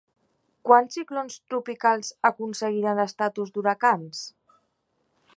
[0.67, 4.23] Quants ciclons tropicals aconseguiren l'estatus d'huracans?